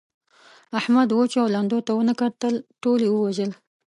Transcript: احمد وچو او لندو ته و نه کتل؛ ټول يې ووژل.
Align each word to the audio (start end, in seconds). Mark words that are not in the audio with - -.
احمد 0.79 1.09
وچو 1.11 1.39
او 1.43 1.47
لندو 1.55 1.79
ته 1.87 1.91
و 1.95 1.99
نه 2.09 2.13
کتل؛ 2.21 2.53
ټول 2.81 2.99
يې 3.05 3.09
ووژل. 3.11 3.51